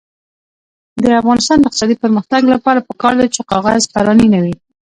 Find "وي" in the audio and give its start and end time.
4.43-4.55